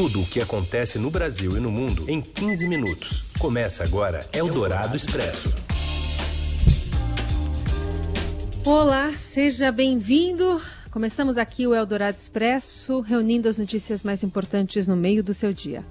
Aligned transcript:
Tudo 0.00 0.22
o 0.22 0.26
que 0.26 0.40
acontece 0.40 0.98
no 0.98 1.10
Brasil 1.10 1.58
e 1.58 1.60
no 1.60 1.70
mundo 1.70 2.06
em 2.08 2.22
15 2.22 2.66
minutos. 2.66 3.24
Começa 3.38 3.84
agora 3.84 4.26
Eldorado 4.32 4.96
Expresso. 4.96 5.54
Olá, 8.64 9.14
seja 9.14 9.70
bem-vindo. 9.70 10.58
Começamos 10.90 11.36
aqui 11.36 11.66
o 11.66 11.74
Eldorado 11.74 12.16
Expresso, 12.16 13.00
reunindo 13.00 13.46
as 13.46 13.58
notícias 13.58 14.02
mais 14.02 14.24
importantes 14.24 14.88
no 14.88 14.96
meio 14.96 15.22
do 15.22 15.34
seu 15.34 15.52
dia. 15.52 15.84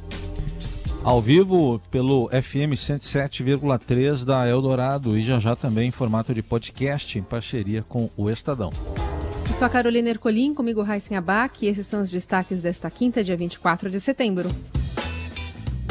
Ao 1.03 1.21
vivo 1.21 1.79
pelo 1.91 2.29
FM 2.29 2.73
107,3 2.73 4.25
da 4.25 4.49
Eldorado 4.49 5.15
e 5.19 5.21
já 5.21 5.39
já 5.39 5.55
também 5.55 5.89
em 5.89 5.91
formato 5.91 6.33
de 6.33 6.41
podcast 6.41 7.19
em 7.19 7.21
parceria 7.21 7.85
com 7.87 8.09
o 8.17 8.27
Estadão. 8.27 8.71
Sou 9.59 9.65
a 9.65 9.69
Carolina 9.69 10.07
Ercolim, 10.07 10.53
comigo 10.53 10.81
Raíssen 10.81 11.17
Abac 11.17 11.65
e 11.65 11.67
esses 11.67 11.85
são 11.85 12.01
os 12.01 12.09
destaques 12.09 12.61
desta 12.61 12.89
quinta, 12.89 13.21
dia 13.21 13.35
24 13.35 13.89
de 13.89 13.99
setembro. 13.99 14.47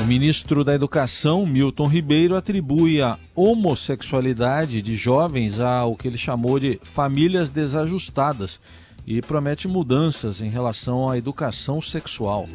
O 0.02 0.06
ministro 0.06 0.64
da 0.64 0.74
Educação, 0.74 1.44
Milton 1.44 1.86
Ribeiro, 1.86 2.34
atribui 2.34 3.02
a 3.02 3.18
homossexualidade 3.34 4.80
de 4.80 4.96
jovens 4.96 5.60
ao 5.60 5.96
que 5.96 6.08
ele 6.08 6.16
chamou 6.16 6.58
de 6.58 6.80
famílias 6.82 7.50
desajustadas 7.50 8.58
e 9.06 9.20
promete 9.20 9.68
mudanças 9.68 10.40
em 10.40 10.48
relação 10.48 11.06
à 11.06 11.18
educação 11.18 11.78
sexual. 11.78 12.46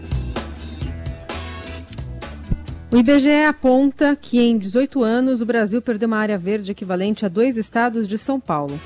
O 2.90 2.98
IBGE 2.98 3.44
aponta 3.48 4.16
que 4.16 4.40
em 4.40 4.58
18 4.58 5.04
anos 5.04 5.42
o 5.42 5.46
Brasil 5.46 5.80
perdeu 5.80 6.08
uma 6.08 6.18
área 6.18 6.40
verde 6.40 6.72
equivalente 6.72 7.24
a 7.24 7.30
dois 7.30 7.56
estados 7.56 8.08
de 8.08 8.18
São 8.18 8.40
Paulo. 8.40 8.80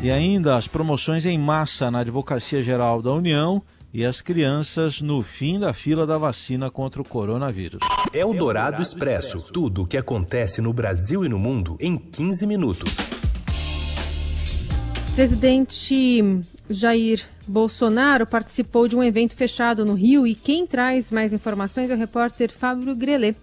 E 0.00 0.12
ainda 0.12 0.54
as 0.54 0.68
promoções 0.68 1.26
em 1.26 1.36
massa 1.36 1.90
na 1.90 2.00
Advocacia 2.00 2.62
Geral 2.62 3.02
da 3.02 3.12
União 3.12 3.60
e 3.92 4.04
as 4.04 4.20
crianças 4.20 5.02
no 5.02 5.20
fim 5.22 5.58
da 5.58 5.72
fila 5.72 6.06
da 6.06 6.16
vacina 6.16 6.70
contra 6.70 7.02
o 7.02 7.04
coronavírus. 7.04 7.80
É 8.12 8.24
o 8.24 8.32
Dourado 8.32 8.80
Expresso. 8.80 9.52
Tudo 9.52 9.82
o 9.82 9.86
que 9.86 9.96
acontece 9.96 10.60
no 10.60 10.72
Brasil 10.72 11.24
e 11.24 11.28
no 11.28 11.36
mundo 11.36 11.76
em 11.80 11.98
15 11.98 12.46
minutos. 12.46 12.96
Presidente 15.16 16.22
Jair 16.70 17.26
Bolsonaro 17.44 18.24
participou 18.24 18.86
de 18.86 18.94
um 18.94 19.02
evento 19.02 19.34
fechado 19.34 19.84
no 19.84 19.94
Rio 19.94 20.24
e 20.24 20.34
quem 20.36 20.64
traz 20.64 21.10
mais 21.10 21.32
informações 21.32 21.90
é 21.90 21.94
o 21.94 21.98
repórter 21.98 22.52
Fábio 22.52 22.94
Grelet. 22.94 23.36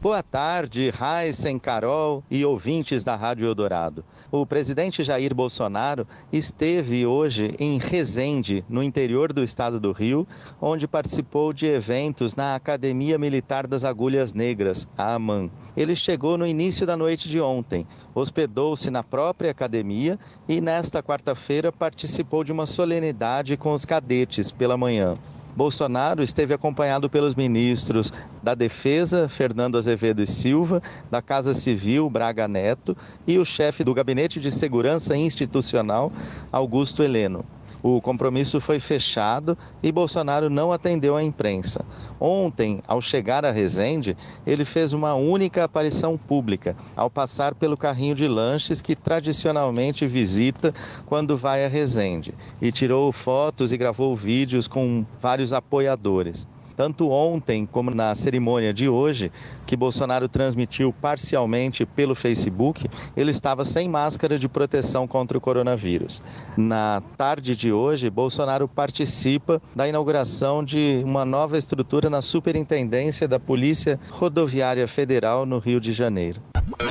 Boa 0.00 0.22
tarde, 0.22 0.90
Raíssen, 0.90 1.58
Carol 1.58 2.22
e 2.30 2.44
ouvintes 2.44 3.02
da 3.02 3.16
Rádio 3.16 3.48
Eldorado. 3.48 4.04
O 4.30 4.46
presidente 4.46 5.02
Jair 5.02 5.34
Bolsonaro 5.34 6.06
esteve 6.32 7.04
hoje 7.04 7.52
em 7.58 7.78
Resende, 7.80 8.64
no 8.68 8.80
interior 8.80 9.32
do 9.32 9.42
estado 9.42 9.80
do 9.80 9.90
Rio, 9.90 10.24
onde 10.60 10.86
participou 10.86 11.52
de 11.52 11.66
eventos 11.66 12.36
na 12.36 12.54
Academia 12.54 13.18
Militar 13.18 13.66
das 13.66 13.82
Agulhas 13.82 14.32
Negras, 14.32 14.86
a 14.96 15.14
AMAN. 15.14 15.50
Ele 15.76 15.96
chegou 15.96 16.38
no 16.38 16.46
início 16.46 16.86
da 16.86 16.96
noite 16.96 17.28
de 17.28 17.40
ontem, 17.40 17.84
hospedou-se 18.14 18.92
na 18.92 19.02
própria 19.02 19.50
academia 19.50 20.16
e 20.48 20.60
nesta 20.60 21.02
quarta-feira 21.02 21.72
participou 21.72 22.44
de 22.44 22.52
uma 22.52 22.66
solenidade 22.66 23.56
com 23.56 23.72
os 23.72 23.84
cadetes 23.84 24.52
pela 24.52 24.76
manhã. 24.76 25.14
Bolsonaro 25.58 26.22
esteve 26.22 26.54
acompanhado 26.54 27.10
pelos 27.10 27.34
ministros 27.34 28.12
da 28.40 28.54
Defesa, 28.54 29.28
Fernando 29.28 29.76
Azevedo 29.76 30.22
e 30.22 30.26
Silva, 30.26 30.80
da 31.10 31.20
Casa 31.20 31.52
Civil, 31.52 32.08
Braga 32.08 32.46
Neto, 32.46 32.96
e 33.26 33.40
o 33.40 33.44
chefe 33.44 33.82
do 33.82 33.92
Gabinete 33.92 34.38
de 34.38 34.52
Segurança 34.52 35.16
Institucional, 35.16 36.12
Augusto 36.52 37.02
Heleno. 37.02 37.44
O 37.82 38.00
compromisso 38.00 38.60
foi 38.60 38.80
fechado 38.80 39.56
e 39.82 39.92
Bolsonaro 39.92 40.50
não 40.50 40.72
atendeu 40.72 41.16
à 41.16 41.22
imprensa. 41.22 41.84
Ontem, 42.18 42.80
ao 42.86 43.00
chegar 43.00 43.44
a 43.44 43.50
Resende, 43.50 44.16
ele 44.46 44.64
fez 44.64 44.92
uma 44.92 45.14
única 45.14 45.64
aparição 45.64 46.18
pública, 46.18 46.76
ao 46.96 47.08
passar 47.08 47.54
pelo 47.54 47.76
carrinho 47.76 48.14
de 48.14 48.26
lanches 48.26 48.80
que 48.80 48.96
tradicionalmente 48.96 50.06
visita 50.06 50.74
quando 51.06 51.36
vai 51.36 51.64
a 51.64 51.68
Resende, 51.68 52.34
e 52.60 52.72
tirou 52.72 53.12
fotos 53.12 53.72
e 53.72 53.76
gravou 53.76 54.16
vídeos 54.16 54.66
com 54.66 55.04
vários 55.20 55.52
apoiadores 55.52 56.46
tanto 56.78 57.10
ontem 57.10 57.66
como 57.66 57.90
na 57.90 58.14
cerimônia 58.14 58.72
de 58.72 58.88
hoje, 58.88 59.32
que 59.66 59.76
Bolsonaro 59.76 60.28
transmitiu 60.28 60.92
parcialmente 60.92 61.84
pelo 61.84 62.14
Facebook, 62.14 62.88
ele 63.16 63.32
estava 63.32 63.64
sem 63.64 63.88
máscara 63.88 64.38
de 64.38 64.48
proteção 64.48 65.04
contra 65.08 65.36
o 65.36 65.40
coronavírus. 65.40 66.22
Na 66.56 67.02
tarde 67.16 67.56
de 67.56 67.72
hoje, 67.72 68.08
Bolsonaro 68.08 68.68
participa 68.68 69.60
da 69.74 69.88
inauguração 69.88 70.62
de 70.62 71.02
uma 71.04 71.24
nova 71.24 71.58
estrutura 71.58 72.08
na 72.08 72.22
Superintendência 72.22 73.26
da 73.26 73.40
Polícia 73.40 73.98
Rodoviária 74.12 74.86
Federal 74.86 75.44
no 75.44 75.58
Rio 75.58 75.80
de 75.80 75.90
Janeiro. 75.90 76.40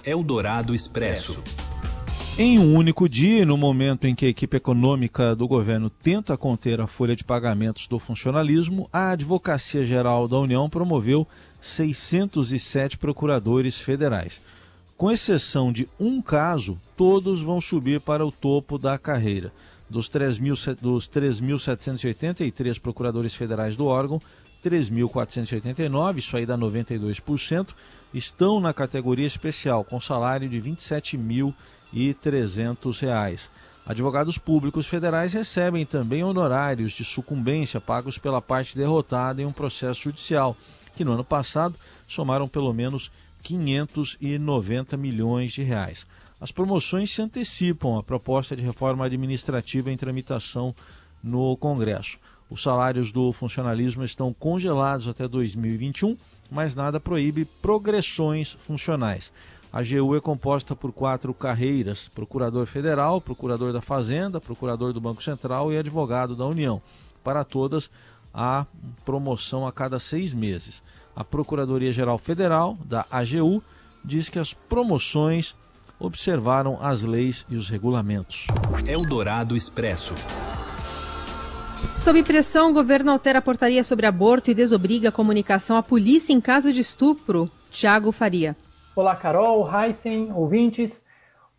Eldorado 0.04 0.76
Expresso. 0.76 1.42
Em 2.40 2.60
um 2.60 2.76
único 2.76 3.10
dia, 3.10 3.44
no 3.48 3.58
momento 3.58 4.06
em 4.06 4.14
que 4.14 4.28
a 4.28 4.30
equipe 4.30 4.58
econômica 4.58 5.36
do 5.36 5.48
governo 5.48 5.90
tenta 5.90 6.38
conter 6.38 6.80
a 6.80 6.86
folha 6.86 7.16
de 7.16 7.24
pagamentos 7.24 7.88
do 7.88 7.98
funcionalismo, 7.98 8.88
a 8.94 9.10
Advocacia 9.10 9.84
Geral 9.84 10.28
da 10.28 10.38
União 10.38 10.70
promoveu 10.70 11.28
607 11.60 12.96
procuradores 13.00 13.80
federais. 13.80 14.40
Com 14.96 15.12
exceção 15.12 15.72
de 15.72 15.90
um 16.00 16.22
caso, 16.22 16.78
todos 16.96 17.42
vão 17.42 17.60
subir 17.60 18.00
para 18.00 18.24
o 18.24 18.32
topo 18.32 18.78
da 18.78 19.00
carreira. 19.00 19.52
Dos 19.90 20.08
3.783 20.08 22.80
procuradores 22.80 23.34
federais 23.34 23.76
do 23.76 23.88
órgão, 23.88 24.22
3.489, 24.64 26.18
isso 26.18 26.38
aí 26.38 26.46
dá 26.46 26.56
92%, 26.56 27.70
estão 28.14 28.60
na 28.60 28.76
categoria 28.76 29.26
especial, 29.26 29.84
com 29.84 30.00
salário 30.00 30.48
de 30.48 30.60
R$ 30.60 30.76
27.300. 31.94 33.50
Advogados 33.86 34.38
públicos 34.38 34.86
federais 34.86 35.32
recebem 35.32 35.86
também 35.86 36.24
honorários 36.24 36.92
de 36.92 37.06
sucumbência 37.06 37.80
pagos 37.80 38.18
pela 38.18 38.42
parte 38.42 38.78
derrotada 38.78 39.42
em 39.42 39.46
um 39.46 39.54
processo 39.54 40.02
judicial, 40.02 40.58
que 40.96 41.06
no 41.06 41.14
ano 41.14 41.24
passado 41.24 41.76
somaram 42.08 42.48
pelo 42.48 42.74
menos 42.74 43.10
590 43.44 44.98
milhões 44.98 45.54
de 45.54 45.64
reais. 45.64 46.06
As 46.40 46.52
promoções 46.52 47.12
se 47.12 47.22
antecipam 47.22 47.98
à 47.98 48.04
proposta 48.04 48.56
de 48.56 48.62
reforma 48.62 49.06
administrativa 49.06 49.92
em 49.92 49.98
tramitação 49.98 50.76
no 51.24 51.56
Congresso. 51.58 52.20
Os 52.50 52.62
salários 52.62 53.12
do 53.12 53.32
funcionalismo 53.34 54.04
estão 54.04 54.34
congelados 54.34 55.08
até 55.08 55.28
2021, 55.28 56.16
mas 56.52 56.76
nada 56.76 57.00
proíbe 57.00 57.46
progressões 57.46 58.52
funcionais. 58.52 59.32
A 59.72 59.80
AGU 59.80 60.16
é 60.16 60.22
composta 60.22 60.76
por 60.76 60.92
quatro 60.92 61.34
carreiras: 61.34 62.08
procurador 62.08 62.66
federal, 62.66 63.20
procurador 63.20 63.74
da 63.74 63.82
Fazenda, 63.82 64.40
procurador 64.40 64.94
do 64.94 65.02
Banco 65.02 65.24
Central 65.24 65.72
e 65.72 65.78
advogado 65.78 66.36
da 66.36 66.46
União. 66.46 66.82
Para 67.24 67.44
todas, 67.44 67.90
há 68.34 68.66
promoção 69.04 69.68
a 69.68 69.72
cada 69.72 70.00
seis 70.00 70.34
meses. 70.34 70.82
A 71.16 71.24
Procuradoria-Geral 71.24 72.18
Federal, 72.18 72.78
da 72.86 73.06
AGU, 73.12 73.62
diz 74.04 74.30
que 74.30 74.40
as 74.40 74.54
promoções 74.54 75.56
observaram 76.00 76.78
as 76.82 77.02
leis 77.02 77.46
e 77.50 77.56
os 77.56 77.70
regulamentos. 77.70 78.46
Eldorado 78.86 79.56
Expresso. 79.56 80.14
Sob 81.98 82.22
pressão, 82.24 82.70
o 82.70 82.74
governo 82.74 83.12
altera 83.12 83.40
a 83.40 83.42
portaria 83.42 83.84
sobre 83.84 84.06
aborto 84.06 84.50
e 84.50 84.54
desobriga 84.54 85.10
a 85.10 85.12
comunicação 85.12 85.76
à 85.76 85.84
polícia 85.84 86.32
em 86.32 86.40
caso 86.40 86.72
de 86.72 86.80
estupro. 86.80 87.50
Tiago 87.72 88.12
Faria. 88.12 88.56
Olá, 88.98 89.16
Carol, 89.16 89.64
Heisen, 89.72 90.34
ouvintes. 90.34 91.06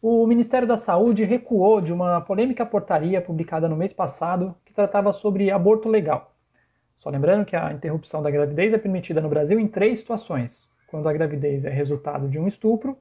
O 0.03 0.27
Ministério 0.27 0.67
da 0.67 0.77
Saúde 0.77 1.23
recuou 1.23 1.81
de 1.81 1.93
uma 1.93 2.21
polêmica 2.21 2.67
portaria 2.67 3.23
publicada 3.23 3.69
no 3.69 3.77
mês 3.77 3.93
passado 3.93 4.57
que 4.65 4.75
tratava 4.75 5.13
sobre 5.13 5.49
aborto 5.49 5.89
legal. 5.89 6.35
Só 6.97 7.09
lembrando 7.09 7.45
que 7.45 7.55
a 7.55 7.73
interrupção 7.73 8.21
da 8.21 8.29
gravidez 8.29 8.73
é 8.73 8.77
permitida 8.79 9.21
no 9.21 9.29
Brasil 9.29 9.61
em 9.61 9.69
três 9.69 10.01
situações: 10.01 10.69
quando 10.89 11.09
a 11.09 11.13
gravidez 11.13 11.65
é 11.65 11.71
resultado 11.71 12.29
de 12.29 12.41
um 12.41 12.49
estupro, 12.49 12.99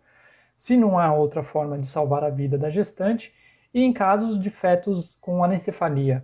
se 0.56 0.78
não 0.78 1.00
há 1.00 1.12
outra 1.12 1.42
forma 1.42 1.76
de 1.80 1.88
salvar 1.88 2.24
a 2.24 2.30
vida 2.30 2.60
da 2.60 2.70
gestante 2.70 3.34
e 3.74 3.82
em 3.82 3.92
casos 3.92 4.40
de 4.40 4.52
fetos 4.52 5.18
com 5.20 5.44
anencefalia, 5.44 6.24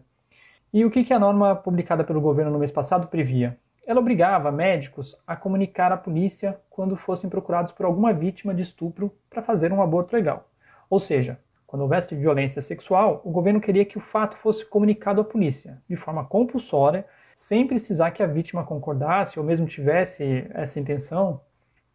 e 0.71 0.85
o 0.85 0.91
que, 0.91 1.11
a 1.11 1.17
norma 1.17 1.55
publicada 1.55 2.03
pelo 2.03 2.21
governo 2.21 2.51
no 2.51 2.59
mês 2.59 2.69
passado 2.69 3.07
previa? 3.07 3.57
Ela 3.85 3.99
obrigava 3.99 4.51
médicos 4.51 5.15
a 5.27 5.35
comunicar 5.35 5.91
à 5.91 5.97
polícia 5.97 6.57
quando 6.69 6.95
fossem 6.95 7.29
procurados 7.29 7.73
por 7.73 7.85
alguma 7.85 8.13
vítima 8.13 8.53
de 8.53 8.61
estupro 8.61 9.13
para 9.29 9.41
fazer 9.41 9.73
um 9.73 9.81
aborto 9.81 10.15
legal. 10.15 10.49
Ou 10.89 10.99
seja, 10.99 11.37
quando 11.67 11.81
houvesse 11.81 12.15
violência 12.15 12.61
sexual, 12.61 13.21
o 13.25 13.31
governo 13.31 13.59
queria 13.59 13.83
que 13.83 13.97
o 13.97 14.01
fato 14.01 14.37
fosse 14.37 14.63
comunicado 14.63 15.19
à 15.19 15.23
polícia, 15.23 15.81
de 15.89 15.97
forma 15.97 16.23
compulsória, 16.23 17.05
sem 17.33 17.67
precisar 17.67 18.11
que 18.11 18.23
a 18.23 18.27
vítima 18.27 18.63
concordasse 18.63 19.37
ou 19.37 19.45
mesmo 19.45 19.65
tivesse 19.65 20.47
essa 20.53 20.79
intenção, 20.79 21.41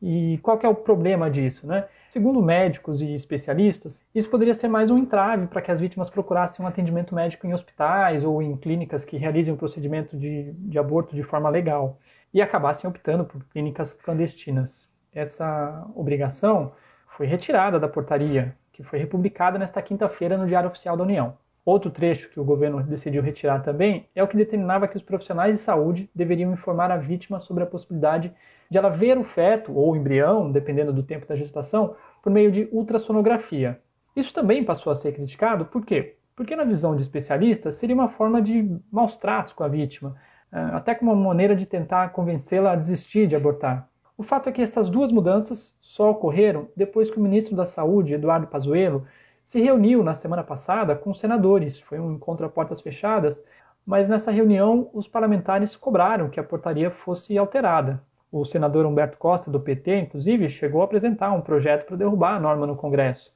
E 0.01 0.39
qual 0.43 0.59
é 0.63 0.69
o 0.69 0.75
problema 0.75 1.31
disso, 1.31 1.67
né? 1.67 1.87
Segundo 2.09 2.41
médicos 2.41 3.03
e 3.03 3.15
especialistas, 3.15 4.03
isso 4.15 4.31
poderia 4.31 4.55
ser 4.55 4.69
mais 4.69 4.91
um 4.91 4.99
entrave 4.99 5.47
para 5.49 5.61
que 5.61 5.71
as 5.71 5.81
vítimas 5.81 6.09
procurassem 6.09 6.65
um 6.65 6.69
atendimento 6.69 7.15
médico 7.15 7.47
em 7.47 7.53
hospitais 7.53 8.25
ou 8.25 8.41
em 8.41 8.57
clínicas 8.57 9.05
que 9.05 9.17
realizem 9.17 9.53
o 9.53 9.57
procedimento 9.57 10.17
de, 10.17 10.53
de 10.53 10.79
aborto 10.79 11.15
de 11.15 11.23
forma 11.23 11.51
legal 11.51 11.99
e 12.33 12.41
acabassem 12.41 12.89
optando 12.89 13.25
por 13.25 13.45
clínicas 13.47 13.93
clandestinas. 13.93 14.89
Essa 15.13 15.87
obrigação 15.95 16.73
foi 17.09 17.27
retirada 17.27 17.81
da 17.81 17.89
portaria, 17.89 18.57
que 18.73 18.85
foi 18.85 18.99
republicada 18.99 19.59
nesta 19.59 19.83
quinta-feira 19.83 20.39
no 20.39 20.47
Diário 20.47 20.69
Oficial 20.69 20.97
da 20.97 21.03
União. 21.03 21.37
Outro 21.69 21.91
trecho 21.91 22.31
que 22.31 22.41
o 22.41 22.45
governo 22.45 22.83
decidiu 22.83 23.21
retirar 23.21 23.61
também 23.61 24.09
é 24.15 24.23
o 24.23 24.27
que 24.27 24.39
determinava 24.39 24.89
que 24.89 24.97
os 24.97 25.03
profissionais 25.03 25.59
de 25.59 25.63
saúde 25.63 26.09
deveriam 26.15 26.51
informar 26.51 26.91
a 26.91 26.97
vítima 26.97 27.39
sobre 27.39 27.63
a 27.63 27.67
possibilidade 27.67 28.33
de 28.71 28.79
ela 28.79 28.89
ver 28.89 29.19
o 29.19 29.23
feto 29.23 29.77
ou 29.77 29.93
o 29.93 29.95
embrião, 29.95 30.51
dependendo 30.51 30.95
do 30.95 31.03
tempo 31.03 31.27
da 31.27 31.37
gestação, 31.37 31.95
por 32.23 32.33
meio 32.33 32.51
de 32.51 32.71
ultrassonografia. 32.73 33.79
Isso 34.17 34.33
também 34.33 34.65
passou 34.65 34.91
a 34.91 34.95
ser 34.95 35.13
criticado, 35.13 35.67
por 35.67 35.85
quê? 35.85 36.17
Porque, 36.35 36.57
na 36.57 36.65
visão 36.65 36.97
de 36.97 37.03
especialistas, 37.03 37.75
seria 37.75 37.95
uma 37.95 38.09
forma 38.09 38.41
de 38.41 38.75
maus 38.91 39.19
tratos 39.19 39.53
com 39.53 39.63
a 39.63 39.69
vítima, 39.69 40.17
eh, 40.51 40.71
até 40.73 40.95
como 40.95 41.13
uma 41.13 41.23
maneira 41.23 41.55
de 41.55 41.67
tentar 41.67 42.13
convencê-la 42.13 42.73
a 42.73 42.77
desistir 42.77 43.27
de 43.27 43.37
abortar. 43.37 43.87
O 44.17 44.23
fato 44.23 44.49
é 44.49 44.53
que 44.53 44.63
essas 44.63 44.89
duas 44.89 45.13
mudanças 45.13 45.77
só 45.83 46.13
ocorreram 46.13 46.69
depois 46.75 47.11
que 47.11 47.19
o 47.19 47.23
ministro 47.23 47.55
da 47.55 47.67
Saúde, 47.67 48.15
Eduardo 48.15 48.47
Pazuello, 48.47 49.05
se 49.49 49.63
reuniu 49.63 50.05
na 50.05 50.15
semana 50.15 50.45
passada 50.45 50.95
com 50.95 51.09
os 51.09 51.19
senadores. 51.19 51.81
Foi 51.81 51.99
um 51.99 52.13
encontro 52.13 52.45
a 52.45 52.51
portas 52.51 52.83
fechadas, 52.83 53.43
mas 53.87 54.07
nessa 54.07 54.31
reunião 54.31 54.91
os 54.93 55.09
parlamentares 55.09 55.75
cobraram 55.75 56.29
que 56.29 56.39
a 56.39 56.45
portaria 56.45 56.91
fosse 56.91 57.39
alterada. 57.39 57.99
O 58.31 58.45
senador 58.45 58.85
Humberto 58.85 59.17
Costa, 59.17 59.51
do 59.51 59.59
PT, 59.59 60.01
inclusive, 60.01 60.51
chegou 60.51 60.83
a 60.83 60.85
apresentar 60.85 61.33
um 61.33 61.41
projeto 61.41 61.87
para 61.87 61.97
derrubar 61.97 62.37
a 62.37 62.39
norma 62.39 62.67
no 62.67 62.77
Congresso. 62.77 63.33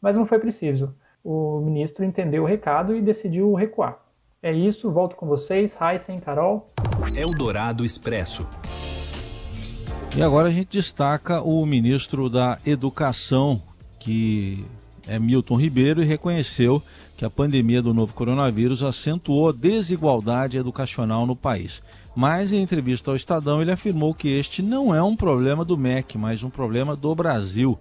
Mas 0.00 0.14
não 0.14 0.24
foi 0.24 0.38
preciso. 0.38 0.94
O 1.24 1.58
ministro 1.58 2.04
entendeu 2.04 2.44
o 2.44 2.46
recado 2.46 2.94
e 2.94 3.02
decidiu 3.02 3.52
recuar. 3.54 3.98
É 4.40 4.52
isso, 4.52 4.92
volto 4.92 5.16
com 5.16 5.26
vocês, 5.26 5.76
Heisen, 5.80 6.20
Carol. 6.20 6.70
Eldorado 7.16 7.84
Expresso. 7.84 8.46
E 10.16 10.22
agora 10.22 10.46
a 10.46 10.52
gente 10.52 10.70
destaca 10.70 11.42
o 11.42 11.66
ministro 11.66 12.30
da 12.30 12.58
Educação, 12.64 13.60
que 13.98 14.64
é 15.08 15.18
Milton 15.18 15.56
Ribeiro, 15.56 16.02
e 16.02 16.06
reconheceu 16.06 16.82
que 17.16 17.24
a 17.24 17.30
pandemia 17.30 17.82
do 17.82 17.92
novo 17.92 18.14
coronavírus 18.14 18.82
acentuou 18.82 19.48
a 19.48 19.52
desigualdade 19.52 20.56
educacional 20.56 21.26
no 21.26 21.34
país. 21.34 21.82
Mas 22.14 22.52
em 22.52 22.62
entrevista 22.62 23.10
ao 23.10 23.16
Estadão, 23.16 23.60
ele 23.60 23.72
afirmou 23.72 24.14
que 24.14 24.28
este 24.28 24.62
não 24.62 24.94
é 24.94 25.02
um 25.02 25.16
problema 25.16 25.64
do 25.64 25.76
MEC, 25.76 26.16
mas 26.16 26.42
um 26.42 26.50
problema 26.50 26.94
do 26.94 27.14
Brasil. 27.14 27.78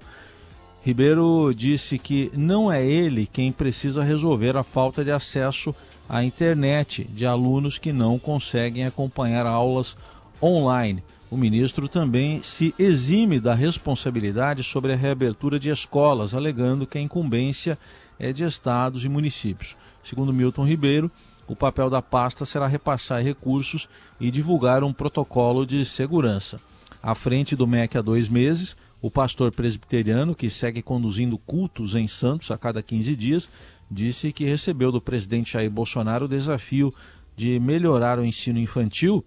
Ribeiro 0.84 1.54
disse 1.54 2.00
que 2.00 2.32
não 2.34 2.72
é 2.72 2.86
ele 2.86 3.28
quem 3.28 3.52
precisa 3.52 4.04
resolver 4.04 4.56
a 4.56 4.64
falta 4.64 5.04
de 5.04 5.12
acesso 5.12 5.76
à 6.08 6.24
internet 6.24 7.04
de 7.04 7.26
alunos 7.26 7.78
que 7.78 7.92
não 7.92 8.18
conseguem 8.18 8.86
acompanhar 8.86 9.46
aulas 9.46 9.98
online. 10.42 11.04
O 11.30 11.36
ministro 11.36 11.90
também 11.90 12.42
se 12.42 12.74
exime 12.80 13.38
da 13.38 13.54
responsabilidade 13.54 14.64
sobre 14.64 14.94
a 14.94 14.96
reabertura 14.96 15.60
de 15.60 15.68
escolas, 15.70 16.34
alegando 16.34 16.88
que 16.88 16.98
a 16.98 17.02
incumbência 17.02 17.78
é 18.18 18.32
de 18.32 18.46
estados 18.46 19.04
e 19.04 19.10
municípios. 19.10 19.76
Segundo 20.02 20.32
Milton 20.32 20.66
Ribeiro, 20.66 21.12
o 21.46 21.54
papel 21.54 21.90
da 21.90 22.02
pasta 22.02 22.46
será 22.46 22.66
repassar 22.66 23.22
recursos 23.22 23.90
e 24.22 24.32
divulgar 24.32 24.86
um 24.86 24.94
protocolo 24.94 25.66
de 25.66 25.84
segurança. 25.84 26.62
À 27.04 27.14
frente 27.14 27.58
do 27.58 27.68
MEC 27.68 27.98
há 27.98 28.02
dois 28.02 28.30
meses, 28.30 28.78
o 29.02 29.12
pastor 29.12 29.52
presbiteriano, 29.52 30.34
que 30.34 30.50
segue 30.50 30.82
conduzindo 30.82 31.38
cultos 31.38 31.94
em 31.94 32.08
Santos 32.08 32.52
a 32.52 32.58
cada 32.58 32.82
15 32.82 33.16
dias, 33.18 33.50
disse 33.92 34.32
que 34.32 34.46
recebeu 34.46 34.94
do 34.94 35.02
presidente 35.02 35.54
Jair 35.54 35.70
Bolsonaro 35.70 36.24
o 36.24 36.30
desafio 36.30 36.94
de 37.36 37.60
melhorar 37.60 38.18
o 38.18 38.26
ensino 38.26 38.60
infantil 38.60 39.24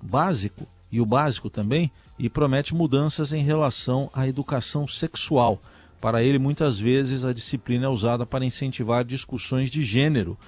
básico 0.00 0.66
e 0.90 1.00
o 1.00 1.06
básico 1.06 1.48
também 1.48 1.90
e 2.18 2.28
promete 2.28 2.74
mudanças 2.74 3.32
em 3.32 3.42
relação 3.42 4.10
à 4.12 4.26
educação 4.28 4.86
sexual. 4.86 5.60
Para 6.00 6.22
ele, 6.22 6.38
muitas 6.38 6.78
vezes 6.78 7.24
a 7.24 7.32
disciplina 7.32 7.86
é 7.86 7.88
usada 7.88 8.24
para 8.24 8.44
incentivar 8.44 9.04
discussões 9.04 9.70
de 9.70 9.82
gênero, 9.82 10.38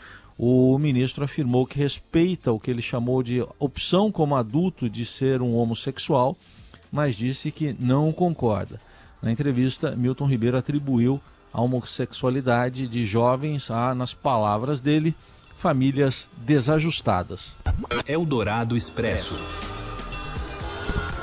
o 0.44 0.78
ministro 0.78 1.24
afirmou 1.24 1.66
que 1.66 1.78
respeita 1.78 2.50
o 2.52 2.58
que 2.58 2.70
ele 2.70 2.82
chamou 2.82 3.22
de 3.22 3.46
opção 3.58 4.10
como 4.10 4.34
adulto 4.34 4.88
de 4.88 5.04
ser 5.04 5.42
um 5.42 5.54
homossexual, 5.54 6.36
mas 6.90 7.14
disse 7.14 7.50
que 7.50 7.76
não 7.78 8.12
concorda. 8.12 8.80
Na 9.22 9.30
entrevista, 9.30 9.94
Milton 9.94 10.26
Ribeiro 10.26 10.56
atribuiu 10.56 11.20
a 11.52 11.60
homossexualidade 11.60 12.88
de 12.88 13.06
jovens 13.06 13.70
a, 13.70 13.94
nas 13.94 14.14
palavras 14.14 14.80
dele, 14.80 15.14
famílias 15.56 16.28
desajustadas. 16.38 17.54
Eldorado 18.06 18.76
Expresso. 18.76 19.34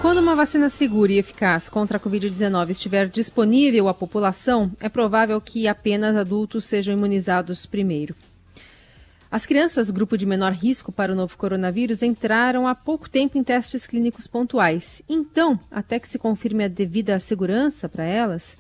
Quando 0.02 0.20
uma 0.20 0.34
vacina 0.34 0.70
segura 0.70 1.12
e 1.12 1.18
eficaz 1.18 1.68
contra 1.68 1.98
a 1.98 2.00
Covid-19 2.00 2.70
estiver 2.70 3.10
disponível 3.10 3.90
à 3.90 3.94
população, 3.94 4.72
é 4.80 4.88
provável 4.88 5.42
que 5.42 5.68
apenas 5.68 6.16
adultos 6.16 6.64
sejam 6.64 6.94
imunizados 6.94 7.66
primeiro. 7.66 8.16
As 9.30 9.46
crianças, 9.46 9.92
grupo 9.92 10.18
de 10.18 10.26
menor 10.26 10.54
risco 10.54 10.90
para 10.90 11.12
o 11.12 11.16
novo 11.16 11.38
coronavírus, 11.38 12.02
entraram 12.02 12.66
há 12.66 12.74
pouco 12.74 13.10
tempo 13.10 13.38
em 13.38 13.44
testes 13.44 13.86
clínicos 13.86 14.26
pontuais. 14.26 15.04
Então, 15.08 15.60
até 15.70 16.00
que 16.00 16.08
se 16.08 16.18
confirme 16.18 16.64
a 16.64 16.70
devida 16.70 17.20
segurança 17.20 17.90
para 17.90 18.06
elas, 18.06 18.58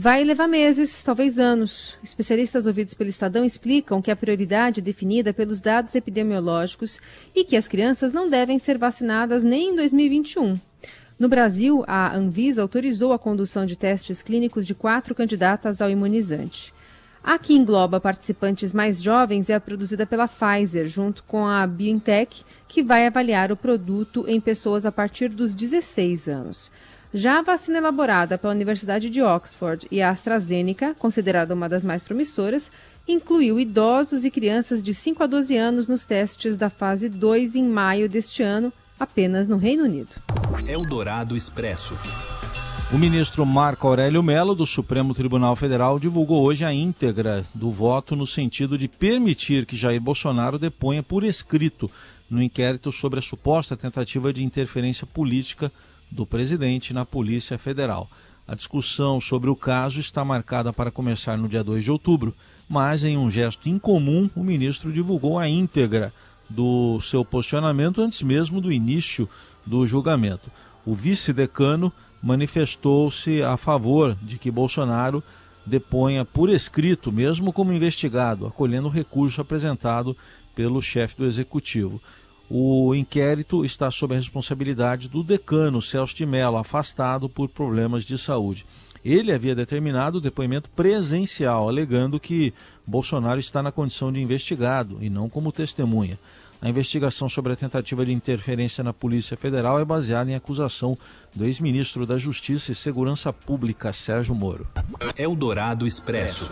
vai 0.00 0.22
levar 0.22 0.46
meses, 0.46 1.02
talvez 1.02 1.40
anos. 1.40 1.98
Especialistas 2.04 2.68
ouvidos 2.68 2.94
pelo 2.94 3.10
Estadão 3.10 3.44
explicam 3.44 4.00
que 4.00 4.12
a 4.12 4.16
prioridade 4.16 4.78
é 4.78 4.82
definida 4.82 5.34
pelos 5.34 5.60
dados 5.60 5.92
epidemiológicos 5.92 7.00
e 7.34 7.42
que 7.42 7.56
as 7.56 7.66
crianças 7.66 8.12
não 8.12 8.30
devem 8.30 8.60
ser 8.60 8.78
vacinadas 8.78 9.42
nem 9.42 9.70
em 9.70 9.74
2021. 9.74 10.56
No 11.18 11.28
Brasil, 11.28 11.82
a 11.88 12.16
Anvisa 12.16 12.62
autorizou 12.62 13.12
a 13.12 13.18
condução 13.18 13.66
de 13.66 13.74
testes 13.74 14.22
clínicos 14.22 14.68
de 14.68 14.72
quatro 14.72 15.16
candidatas 15.16 15.82
ao 15.82 15.90
imunizante. 15.90 16.72
A 17.20 17.36
que 17.36 17.54
engloba 17.54 18.00
participantes 18.00 18.72
mais 18.72 19.02
jovens 19.02 19.50
é 19.50 19.54
a 19.56 19.60
produzida 19.60 20.06
pela 20.06 20.28
Pfizer, 20.28 20.86
junto 20.86 21.24
com 21.24 21.44
a 21.44 21.66
BioNTech, 21.66 22.44
que 22.68 22.84
vai 22.84 23.04
avaliar 23.04 23.50
o 23.50 23.56
produto 23.56 24.24
em 24.28 24.40
pessoas 24.40 24.86
a 24.86 24.92
partir 24.92 25.28
dos 25.28 25.56
16 25.56 26.28
anos. 26.28 26.70
Já 27.12 27.38
a 27.38 27.42
vacina 27.42 27.78
elaborada 27.78 28.36
pela 28.36 28.52
Universidade 28.52 29.08
de 29.08 29.22
Oxford 29.22 29.88
e 29.90 30.02
a 30.02 30.10
AstraZeneca, 30.10 30.94
considerada 30.98 31.54
uma 31.54 31.66
das 31.66 31.82
mais 31.82 32.04
promissoras, 32.04 32.70
incluiu 33.08 33.58
idosos 33.58 34.26
e 34.26 34.30
crianças 34.30 34.82
de 34.82 34.92
5 34.92 35.22
a 35.22 35.26
12 35.26 35.56
anos 35.56 35.88
nos 35.88 36.04
testes 36.04 36.58
da 36.58 36.68
fase 36.68 37.08
2 37.08 37.56
em 37.56 37.64
maio 37.64 38.10
deste 38.10 38.42
ano, 38.42 38.70
apenas 39.00 39.48
no 39.48 39.56
Reino 39.56 39.84
Unido. 39.84 40.10
Eldorado 40.66 41.34
Expresso. 41.34 41.94
O 42.92 42.98
ministro 42.98 43.46
Marco 43.46 43.88
Aurélio 43.88 44.22
Mello, 44.22 44.54
do 44.54 44.66
Supremo 44.66 45.14
Tribunal 45.14 45.56
Federal, 45.56 45.98
divulgou 45.98 46.42
hoje 46.42 46.62
a 46.62 46.74
íntegra 46.74 47.42
do 47.54 47.70
voto 47.70 48.14
no 48.14 48.26
sentido 48.26 48.76
de 48.76 48.86
permitir 48.86 49.64
que 49.64 49.76
Jair 49.76 50.00
Bolsonaro 50.00 50.58
deponha 50.58 51.02
por 51.02 51.24
escrito 51.24 51.90
no 52.28 52.42
inquérito 52.42 52.92
sobre 52.92 53.18
a 53.18 53.22
suposta 53.22 53.78
tentativa 53.78 54.30
de 54.30 54.44
interferência 54.44 55.06
política 55.06 55.72
do 56.10 56.26
presidente 56.26 56.92
na 56.92 57.04
Polícia 57.04 57.58
Federal. 57.58 58.08
A 58.46 58.54
discussão 58.54 59.20
sobre 59.20 59.50
o 59.50 59.56
caso 59.56 60.00
está 60.00 60.24
marcada 60.24 60.72
para 60.72 60.90
começar 60.90 61.36
no 61.36 61.48
dia 61.48 61.62
2 61.62 61.84
de 61.84 61.90
outubro, 61.90 62.34
mas 62.68 63.04
em 63.04 63.16
um 63.16 63.30
gesto 63.30 63.68
incomum, 63.68 64.30
o 64.34 64.42
ministro 64.42 64.92
divulgou 64.92 65.38
a 65.38 65.48
íntegra 65.48 66.12
do 66.48 66.98
seu 67.02 67.24
posicionamento 67.24 68.00
antes 68.00 68.22
mesmo 68.22 68.60
do 68.60 68.72
início 68.72 69.28
do 69.66 69.86
julgamento. 69.86 70.50
O 70.86 70.94
vice-decano 70.94 71.92
manifestou-se 72.22 73.42
a 73.42 73.56
favor 73.56 74.16
de 74.22 74.38
que 74.38 74.50
Bolsonaro 74.50 75.22
deponha 75.66 76.24
por 76.24 76.48
escrito, 76.48 77.12
mesmo 77.12 77.52
como 77.52 77.72
investigado, 77.72 78.46
acolhendo 78.46 78.88
o 78.88 78.90
recurso 78.90 79.40
apresentado 79.40 80.16
pelo 80.54 80.80
chefe 80.80 81.16
do 81.18 81.26
executivo. 81.26 82.00
O 82.50 82.94
inquérito 82.94 83.64
está 83.64 83.90
sob 83.90 84.14
a 84.14 84.16
responsabilidade 84.16 85.08
do 85.08 85.22
decano 85.22 85.82
Celso 85.82 86.14
de 86.14 86.24
Mello, 86.24 86.56
afastado 86.56 87.28
por 87.28 87.48
problemas 87.48 88.04
de 88.04 88.16
saúde. 88.16 88.64
Ele 89.04 89.32
havia 89.32 89.54
determinado 89.54 90.18
o 90.18 90.20
depoimento 90.20 90.68
presencial, 90.70 91.68
alegando 91.68 92.18
que 92.18 92.52
Bolsonaro 92.86 93.38
está 93.38 93.62
na 93.62 93.70
condição 93.70 94.12
de 94.12 94.20
investigado 94.20 94.98
e 95.00 95.10
não 95.10 95.28
como 95.28 95.52
testemunha. 95.52 96.18
A 96.60 96.68
investigação 96.68 97.28
sobre 97.28 97.52
a 97.52 97.56
tentativa 97.56 98.04
de 98.04 98.12
interferência 98.12 98.82
na 98.82 98.92
Polícia 98.92 99.36
Federal 99.36 99.78
é 99.78 99.84
baseada 99.84 100.30
em 100.30 100.34
acusação 100.34 100.98
do 101.32 101.44
ex-ministro 101.44 102.04
da 102.04 102.18
Justiça 102.18 102.72
e 102.72 102.74
Segurança 102.74 103.32
Pública, 103.32 103.92
Sérgio 103.92 104.34
Moro. 104.34 104.66
Eldorado 105.16 105.86
Expresso. 105.86 106.48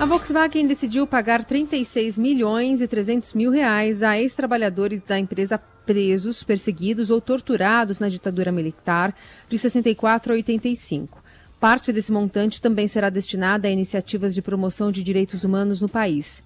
A 0.00 0.04
Volkswagen 0.06 0.68
decidiu 0.68 1.08
pagar 1.08 1.44
36 1.44 2.18
milhões 2.18 2.80
e 2.80 2.86
300 2.86 3.34
mil 3.34 3.50
reais 3.50 4.00
a 4.00 4.16
ex-trabalhadores 4.16 5.02
da 5.02 5.18
empresa 5.18 5.58
presos, 5.58 6.44
perseguidos 6.44 7.10
ou 7.10 7.20
torturados 7.20 7.98
na 7.98 8.08
ditadura 8.08 8.52
militar 8.52 9.12
de 9.48 9.58
64 9.58 10.32
a 10.32 10.36
85. 10.36 11.20
Parte 11.58 11.92
desse 11.92 12.12
montante 12.12 12.62
também 12.62 12.86
será 12.86 13.10
destinada 13.10 13.66
a 13.66 13.70
iniciativas 13.72 14.36
de 14.36 14.40
promoção 14.40 14.92
de 14.92 15.02
direitos 15.02 15.42
humanos 15.42 15.80
no 15.80 15.88
país. 15.88 16.44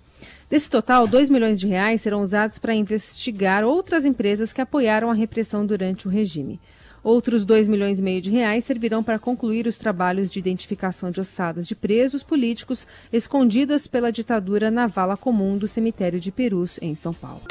Desse 0.49 0.71
total, 0.71 1.07
2 1.07 1.29
milhões 1.29 1.61
de 1.61 1.67
reais 1.67 2.01
serão 2.01 2.23
usados 2.23 2.59
para 2.59 2.75
investigar 2.75 3.65
outras 3.65 4.07
empresas 4.07 4.51
que 4.51 4.63
apoiaram 4.63 5.11
a 5.11 5.15
repressão 5.15 5.67
durante 5.67 6.09
o 6.09 6.11
regime. 6.11 6.59
Outros 7.03 7.45
2 7.45 7.67
milhões 7.67 7.99
e 7.99 8.03
meio 8.03 8.23
de 8.23 8.31
reais 8.31 8.65
servirão 8.65 9.03
para 9.03 9.19
concluir 9.19 9.67
os 9.67 9.77
trabalhos 9.77 10.31
de 10.31 10.39
identificação 10.39 11.11
de 11.11 11.21
ossadas 11.21 11.67
de 11.67 11.75
presos 11.75 12.23
políticos 12.23 12.87
escondidas 13.13 13.89
pela 13.89 14.13
ditadura 14.13 14.71
na 14.71 14.87
vala 14.87 15.17
comum 15.17 15.59
do 15.59 15.67
cemitério 15.67 16.21
de 16.21 16.31
Perus, 16.31 16.79
em 16.81 16.95
São 16.95 17.13
Paulo. 17.13 17.43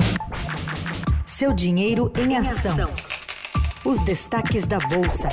Seu 1.26 1.52
dinheiro 1.52 2.12
em 2.18 2.38
ação. 2.38 2.90
Os 3.84 4.02
destaques 4.04 4.66
da 4.66 4.80
Bolsa. 4.80 5.28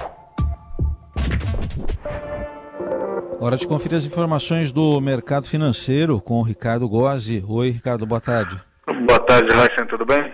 Hora 3.40 3.56
de 3.56 3.68
conferir 3.68 3.98
as 3.98 4.04
informações 4.04 4.72
do 4.72 5.00
mercado 5.00 5.46
financeiro 5.46 6.20
com 6.20 6.40
o 6.40 6.42
Ricardo 6.42 6.88
Gozzi. 6.88 7.44
Oi, 7.46 7.70
Ricardo, 7.70 8.04
boa 8.04 8.20
tarde. 8.20 8.60
Boa 9.06 9.20
tarde, 9.20 9.54
Raíssa, 9.54 9.86
tudo 9.86 10.04
bem? 10.04 10.32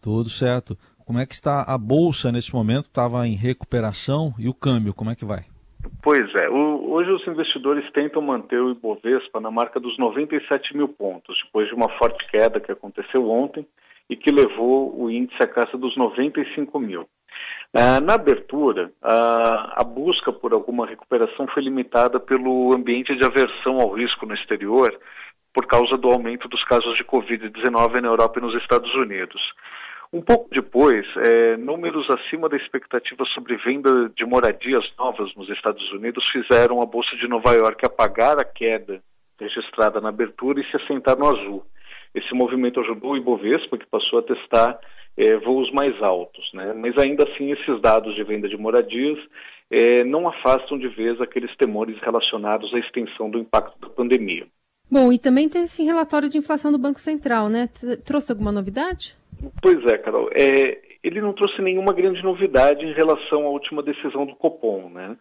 Tudo 0.00 0.30
certo. 0.30 0.78
Como 1.08 1.18
é 1.18 1.24
que 1.24 1.32
está 1.32 1.62
a 1.66 1.78
Bolsa 1.78 2.30
nesse 2.30 2.54
momento? 2.54 2.84
Estava 2.84 3.26
em 3.26 3.34
recuperação 3.34 4.34
e 4.38 4.46
o 4.46 4.52
câmbio, 4.52 4.92
como 4.92 5.10
é 5.10 5.14
que 5.14 5.24
vai? 5.24 5.46
Pois 6.02 6.28
é, 6.34 6.50
o, 6.50 6.92
hoje 6.92 7.10
os 7.10 7.26
investidores 7.26 7.90
tentam 7.92 8.20
manter 8.20 8.60
o 8.60 8.72
Ibovespa 8.72 9.40
na 9.40 9.50
marca 9.50 9.80
dos 9.80 9.96
97 9.96 10.76
mil 10.76 10.86
pontos, 10.86 11.34
depois 11.46 11.66
de 11.66 11.74
uma 11.74 11.88
forte 11.96 12.30
queda 12.30 12.60
que 12.60 12.70
aconteceu 12.70 13.26
ontem 13.30 13.66
e 14.10 14.16
que 14.16 14.30
levou 14.30 15.02
o 15.02 15.10
índice 15.10 15.42
à 15.42 15.46
casa 15.46 15.78
dos 15.78 15.96
95 15.96 16.78
mil. 16.78 17.08
Uh, 17.74 18.04
na 18.04 18.12
abertura, 18.12 18.92
uh, 19.02 19.80
a 19.80 19.84
busca 19.84 20.30
por 20.30 20.52
alguma 20.52 20.86
recuperação 20.86 21.46
foi 21.54 21.62
limitada 21.62 22.20
pelo 22.20 22.76
ambiente 22.76 23.16
de 23.16 23.24
aversão 23.24 23.80
ao 23.80 23.94
risco 23.94 24.26
no 24.26 24.34
exterior 24.34 24.94
por 25.54 25.64
causa 25.66 25.96
do 25.96 26.10
aumento 26.10 26.48
dos 26.48 26.62
casos 26.64 26.94
de 26.98 27.04
Covid-19 27.04 28.02
na 28.02 28.08
Europa 28.08 28.38
e 28.38 28.42
nos 28.42 28.54
Estados 28.60 28.94
Unidos. 28.94 29.40
Um 30.10 30.22
pouco 30.22 30.48
depois, 30.50 31.06
é, 31.18 31.56
números 31.58 32.08
acima 32.08 32.48
da 32.48 32.56
expectativa 32.56 33.24
sobre 33.34 33.56
venda 33.58 34.08
de 34.16 34.24
moradias 34.24 34.84
novas 34.98 35.34
nos 35.34 35.50
Estados 35.50 35.92
Unidos 35.92 36.24
fizeram 36.32 36.80
a 36.80 36.86
Bolsa 36.86 37.14
de 37.16 37.28
Nova 37.28 37.52
York 37.52 37.84
apagar 37.84 38.38
a 38.38 38.44
queda 38.44 39.02
registrada 39.38 40.00
na 40.00 40.08
abertura 40.08 40.60
e 40.60 40.70
se 40.70 40.76
assentar 40.76 41.18
no 41.18 41.28
azul. 41.28 41.62
Esse 42.14 42.34
movimento 42.34 42.80
ajudou 42.80 43.12
o 43.12 43.16
Ibovespa, 43.18 43.76
que 43.76 43.86
passou 43.86 44.20
a 44.20 44.22
testar 44.22 44.78
é, 45.14 45.36
voos 45.36 45.70
mais 45.72 45.94
altos. 46.02 46.50
Né? 46.54 46.72
Mas 46.72 46.96
ainda 46.96 47.24
assim, 47.24 47.52
esses 47.52 47.80
dados 47.82 48.14
de 48.14 48.24
venda 48.24 48.48
de 48.48 48.56
moradias 48.56 49.18
é, 49.70 50.02
não 50.04 50.26
afastam 50.26 50.78
de 50.78 50.88
vez 50.88 51.20
aqueles 51.20 51.54
temores 51.56 51.98
relacionados 52.00 52.72
à 52.72 52.78
extensão 52.78 53.28
do 53.28 53.38
impacto 53.38 53.78
da 53.78 53.90
pandemia. 53.90 54.46
Bom, 54.90 55.12
e 55.12 55.18
também 55.18 55.48
tem 55.48 55.62
esse 55.62 55.82
relatório 55.82 56.28
de 56.28 56.38
inflação 56.38 56.72
do 56.72 56.78
Banco 56.78 57.00
Central, 57.00 57.48
né? 57.48 57.68
Trouxe 58.04 58.32
alguma 58.32 58.50
novidade? 58.50 59.16
Pois 59.62 59.84
é, 59.86 59.98
Carol. 59.98 60.30
É, 60.32 60.78
ele 61.02 61.20
não 61.20 61.32
trouxe 61.32 61.60
nenhuma 61.60 61.92
grande 61.92 62.22
novidade 62.22 62.84
em 62.84 62.92
relação 62.92 63.46
à 63.46 63.50
última 63.50 63.82
decisão 63.82 64.26
do 64.26 64.34
Copom, 64.36 64.88
né? 64.90 65.16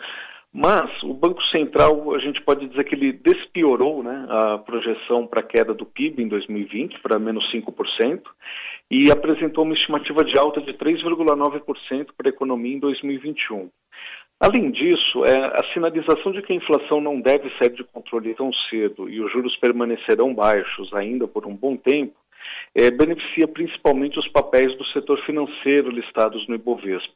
Mas 0.54 0.90
o 1.04 1.14
Banco 1.14 1.44
Central, 1.56 2.16
a 2.16 2.20
gente 2.20 2.42
pode 2.42 2.68
dizer 2.68 2.84
que 2.86 2.96
ele 2.96 3.14
despiorou 3.14 4.02
né, 4.02 4.26
a 4.30 4.58
projeção 4.58 5.28
para 5.28 5.42
a 5.42 5.48
queda 5.48 5.74
do 5.74 5.86
PIB 5.86 6.24
em 6.24 6.28
2020 6.28 7.00
para 7.02 7.20
menos 7.20 7.44
5% 7.54 8.22
e 8.90 9.12
apresentou 9.12 9.66
uma 9.66 9.76
estimativa 9.76 10.24
de 10.24 10.38
alta 10.38 10.62
de 10.62 10.74
3,9% 10.74 12.08
para 12.18 12.28
a 12.28 12.34
economia 12.34 12.76
em 12.76 12.80
2021. 12.80 13.70
Além 14.40 14.70
disso, 14.70 15.26
é, 15.26 15.36
a 15.36 15.64
sinalização 15.74 16.32
de 16.32 16.44
que 16.44 16.54
a 16.54 16.56
inflação 16.56 17.02
não 17.02 17.20
deve 17.20 17.50
sair 17.58 17.72
de 17.72 17.84
controle 17.84 18.36
tão 18.36 18.54
cedo 18.70 19.10
e 19.10 19.20
os 19.20 19.32
juros 19.32 19.56
permanecerão 19.58 20.34
baixos 20.34 20.94
ainda 20.94 21.28
por 21.28 21.48
um 21.48 21.56
bom 21.56 21.76
tempo, 21.76 22.14
é, 22.76 22.92
beneficia 22.92 23.48
principalmente 23.48 24.20
os 24.20 24.28
papéis 24.28 24.78
do 24.78 24.86
setor 24.88 25.20
financeiro 25.26 25.90
listados 25.90 26.48
no 26.48 26.54
Ibovespa. 26.54 27.14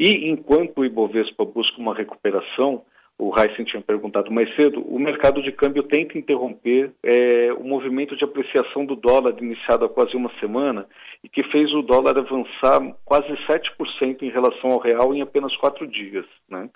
E 0.00 0.28
enquanto 0.28 0.78
o 0.78 0.84
Ibovespa 0.84 1.44
busca 1.44 1.80
uma 1.80 1.94
recuperação, 1.94 2.82
o 3.18 3.32
Heisen 3.36 3.64
tinha 3.64 3.82
perguntado 3.82 4.30
mais 4.30 4.54
cedo, 4.54 4.80
o 4.80 4.98
mercado 4.98 5.42
de 5.42 5.50
câmbio 5.50 5.82
tenta 5.82 6.16
interromper 6.16 6.92
é, 7.02 7.52
o 7.52 7.64
movimento 7.64 8.16
de 8.16 8.24
apreciação 8.24 8.86
do 8.86 8.94
dólar 8.94 9.34
iniciado 9.42 9.84
há 9.84 9.88
quase 9.88 10.16
uma 10.16 10.30
semana 10.38 10.86
e 11.24 11.28
que 11.28 11.42
fez 11.50 11.72
o 11.74 11.82
dólar 11.82 12.16
avançar 12.16 12.80
quase 13.04 13.28
7% 13.46 14.22
em 14.22 14.30
relação 14.30 14.70
ao 14.70 14.78
real 14.78 15.12
em 15.12 15.20
apenas 15.20 15.54
quatro 15.56 15.84
dias. 15.88 16.24
Né? 16.48 16.70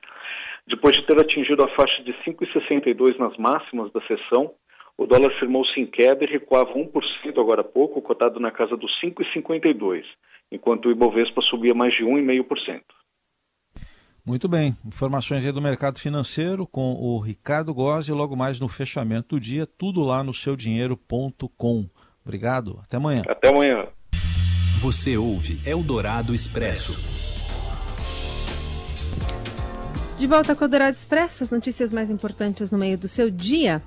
Depois 0.66 0.96
de 0.96 1.06
ter 1.06 1.18
atingido 1.20 1.62
a 1.62 1.68
faixa 1.68 2.02
de 2.02 2.12
5,62 2.24 3.18
nas 3.18 3.36
máximas 3.36 3.92
da 3.92 4.00
sessão, 4.02 4.52
o 4.98 5.06
dólar 5.06 5.32
firmou-se 5.38 5.78
em 5.80 5.86
queda 5.86 6.24
e 6.24 6.28
recuava 6.28 6.74
1% 6.74 6.92
agora 7.38 7.60
há 7.60 7.64
pouco, 7.64 8.02
cotado 8.02 8.40
na 8.40 8.50
casa 8.50 8.76
dos 8.76 8.90
5,52, 9.00 10.02
enquanto 10.50 10.86
o 10.86 10.90
Ibovespa 10.90 11.40
subia 11.42 11.72
mais 11.72 11.94
de 11.94 12.04
1,5%. 12.04 12.82
Muito 14.24 14.46
bem. 14.46 14.76
Informações 14.86 15.44
aí 15.44 15.50
do 15.50 15.60
mercado 15.60 15.98
financeiro 15.98 16.64
com 16.64 16.94
o 16.94 17.18
Ricardo 17.18 17.74
Gozzi 17.74 18.12
logo 18.12 18.36
mais 18.36 18.60
no 18.60 18.68
fechamento 18.68 19.34
do 19.34 19.40
dia, 19.40 19.66
tudo 19.66 20.00
lá 20.02 20.22
no 20.22 20.32
seudinheiro.com. 20.32 21.88
Obrigado. 22.24 22.78
Até 22.84 22.98
amanhã. 22.98 23.22
Até 23.26 23.48
amanhã. 23.48 23.88
Você 24.80 25.16
ouve 25.16 25.58
Eldorado 25.68 26.32
Expresso. 26.32 26.96
De 30.16 30.26
volta 30.28 30.54
com 30.54 30.62
o 30.62 30.66
Eldorado 30.66 30.96
Expresso, 30.96 31.42
as 31.42 31.50
notícias 31.50 31.92
mais 31.92 32.08
importantes 32.08 32.70
no 32.70 32.78
meio 32.78 32.96
do 32.96 33.08
seu 33.08 33.28
dia. 33.28 33.82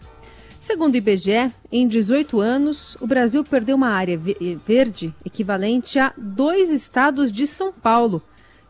Segundo 0.60 0.96
o 0.96 0.98
IBGE, 0.98 1.50
em 1.72 1.88
18 1.88 2.42
anos, 2.42 2.98
o 3.00 3.08
Brasil 3.08 3.42
perdeu 3.44 3.77
uma 3.77 3.89
área 3.89 4.20
verde 4.65 5.13
equivalente 5.24 5.98
a 5.98 6.12
dois 6.18 6.70
estados 6.72 7.32
de 7.32 7.48
São 7.48 7.72
Paulo. 7.72 8.22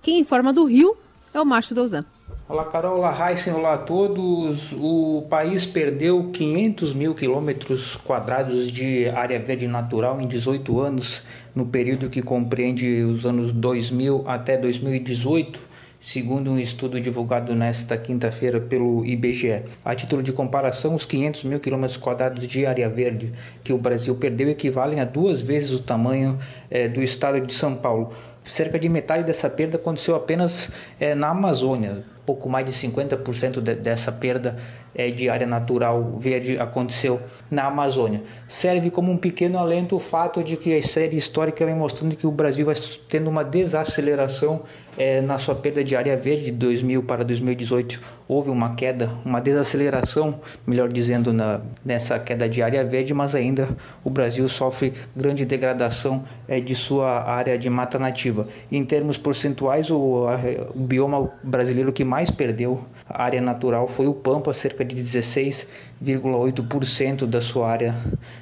Quem 0.04 0.20
informa 0.20 0.54
do 0.54 0.66
Rio 0.66 0.96
é 1.36 1.42
o 1.42 1.46
Márcio 1.46 1.76
Douzan. 1.76 2.06
Olá 2.48 2.64
Carol, 2.64 3.00
olá 3.00 3.30
Heisen, 3.30 3.54
olá 3.54 3.74
a 3.74 3.78
todos. 3.78 4.72
O 4.72 5.26
país 5.30 5.66
perdeu 5.66 6.30
500 6.32 6.94
mil 6.94 7.14
quilômetros 7.14 7.98
quadrados 7.98 8.72
de 8.72 9.10
área 9.10 9.38
verde 9.38 9.68
natural 9.68 10.22
em 10.22 10.28
18 10.28 10.80
anos, 10.80 11.24
no 11.54 11.66
período 11.66 12.10
que 12.10 12.22
compreende 12.22 13.04
os 13.04 13.26
anos 13.26 13.52
2000 13.52 14.24
até 14.26 14.58
2018, 14.58 15.60
segundo 16.00 16.52
um 16.52 16.58
estudo 16.58 17.02
divulgado 17.02 17.54
nesta 17.54 17.98
quinta-feira 17.98 18.62
pelo 18.62 19.04
IBGE. 19.04 19.64
A 19.84 19.94
título 19.94 20.24
de 20.24 20.32
comparação, 20.32 20.96
os 20.96 21.04
500 21.04 21.44
mil 21.44 21.60
quilômetros 21.60 21.98
quadrados 21.98 22.48
de 22.48 22.66
área 22.66 22.88
verde 22.88 23.34
que 23.62 23.74
o 23.74 23.78
Brasil 23.78 24.16
perdeu 24.16 24.48
equivalem 24.50 25.02
a 25.02 25.06
duas 25.06 25.42
vezes 25.42 25.72
o 25.72 25.80
tamanho 25.80 26.40
eh, 26.70 26.88
do 26.88 27.02
estado 27.02 27.42
de 27.42 27.52
São 27.52 27.76
Paulo 27.76 28.14
cerca 28.46 28.80
de 28.80 28.88
metade 28.88 29.24
dessa 29.24 29.50
perda 29.50 29.78
aconteceu 29.78 30.16
apenas 30.16 30.70
é, 31.00 31.16
na 31.16 31.30
Amazônia. 31.30 32.04
Pouco 32.26 32.50
mais 32.50 32.66
de 32.66 32.72
50% 32.72 33.62
de, 33.62 33.76
dessa 33.76 34.12
perda 34.12 34.56
é, 34.96 35.10
de 35.10 35.30
área 35.30 35.46
natural 35.46 36.18
verde 36.18 36.58
aconteceu 36.58 37.20
na 37.52 37.66
Amazônia. 37.66 38.24
Serve 38.48 38.90
como 38.90 39.12
um 39.12 39.18
pequeno 39.18 39.60
alento 39.60 39.96
o 39.96 40.00
fato 40.00 40.44
de 40.44 40.56
que 40.56 40.76
a 40.76 40.82
série 40.82 41.18
histórica 41.18 41.66
vem 41.66 41.76
mostrando 41.76 42.16
que 42.16 42.26
o 42.26 42.32
Brasil 42.32 42.66
vai 42.66 42.76
tendo 43.10 43.30
uma 43.30 43.44
desaceleração 43.44 44.64
é, 44.98 45.20
na 45.22 45.38
sua 45.38 45.54
perda 45.54 45.84
de 45.84 45.96
área 45.96 46.16
verde 46.16 46.46
de 46.46 46.52
2000 46.52 47.04
para 47.04 47.24
2018 47.24 48.00
houve 48.28 48.50
uma 48.50 48.76
queda, 48.76 49.10
uma 49.24 49.40
desaceleração, 49.40 50.40
melhor 50.66 50.90
dizendo, 50.90 51.32
na, 51.32 51.62
nessa 51.84 52.18
queda 52.18 52.50
de 52.50 52.62
área 52.62 52.84
verde, 52.84 53.14
mas 53.14 53.36
ainda 53.36 53.70
o 54.04 54.10
Brasil 54.10 54.48
sofre 54.48 54.94
grande 55.16 55.46
degradação 55.46 56.24
é, 56.48 56.60
de 56.60 56.76
sua 56.76 57.24
área 57.24 57.58
de 57.58 57.70
mata 57.70 58.00
nativa. 58.00 58.48
Em 58.72 58.84
termos 58.84 59.18
percentuais, 59.18 59.90
o, 59.92 60.26
a, 60.28 60.40
o 60.74 60.80
bioma 60.80 61.32
brasileiro 61.44 61.94
que 61.94 62.04
mais 62.04 62.15
perdeu 62.30 62.86
área 63.10 63.42
natural 63.42 63.88
foi 63.88 64.06
o 64.08 64.14
Pampa, 64.14 64.54
cerca 64.54 64.86
de 64.86 64.96
16,8% 64.96 67.26
da 67.26 67.42
sua 67.42 67.70
área 67.70 67.96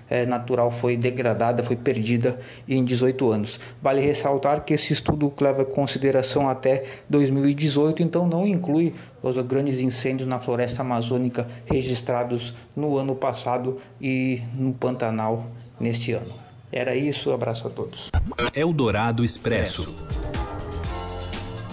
é, 0.09 0.25
natural 0.25 0.71
foi 0.71 0.95
degradada, 0.95 1.61
foi 1.63 1.75
perdida 1.75 2.39
em 2.67 2.83
18 2.83 3.31
anos. 3.31 3.59
Vale 3.81 4.01
ressaltar 4.01 4.63
que 4.63 4.73
esse 4.73 4.93
estudo 4.93 5.31
leva 5.41 5.65
consideração 5.65 6.49
até 6.49 6.83
2018, 7.09 8.03
então 8.03 8.27
não 8.27 8.45
inclui 8.45 8.93
os 9.21 9.37
grandes 9.39 9.79
incêndios 9.79 10.29
na 10.29 10.39
floresta 10.39 10.81
amazônica 10.81 11.47
registrados 11.65 12.53
no 12.75 12.97
ano 12.97 13.15
passado 13.15 13.79
e 14.01 14.41
no 14.53 14.73
Pantanal 14.73 15.45
neste 15.79 16.11
ano. 16.13 16.33
Era 16.71 16.95
isso, 16.95 17.31
abraço 17.31 17.67
a 17.67 17.69
todos. 17.69 18.09
Eldorado 18.55 19.23
Expresso. 19.23 19.83